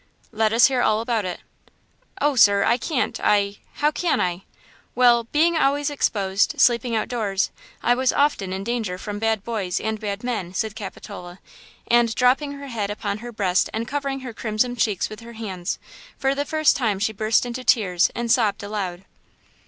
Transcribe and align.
"Let 0.31 0.51
us 0.51 0.65
hear 0.65 0.81
all 0.81 0.99
about 0.99 1.25
it." 1.25 1.41
"Oh, 2.19 2.35
sir, 2.35 2.63
I 2.63 2.77
can't–I– 2.77 3.57
How 3.73 3.91
can 3.91 4.19
I? 4.19 4.45
Well, 4.95 5.25
being 5.25 5.55
always 5.55 5.91
exposed, 5.91 6.59
sleeping 6.59 6.95
outdoors, 6.95 7.51
I 7.83 7.93
was 7.93 8.11
often 8.11 8.51
in 8.51 8.63
danger 8.63 8.97
from 8.97 9.19
bad 9.19 9.43
boys 9.43 9.79
and 9.79 9.99
bad 9.99 10.23
men," 10.23 10.55
said 10.55 10.75
Capitola, 10.75 11.39
and, 11.87 12.15
dropping 12.15 12.53
her 12.53 12.69
head 12.69 12.89
upon 12.89 13.19
her 13.19 13.31
breast 13.31 13.69
and 13.75 13.87
covering 13.87 14.21
her 14.21 14.33
crimson 14.33 14.75
cheeks 14.75 15.07
with 15.07 15.19
her 15.19 15.33
hands, 15.33 15.77
for 16.17 16.33
the 16.33 16.45
first 16.45 16.75
time 16.75 16.97
she 16.97 17.13
burst 17.13 17.45
into 17.45 17.63
tears 17.63 18.09
and 18.15 18.31
sobbed 18.31 18.63
aloud. 18.63 19.05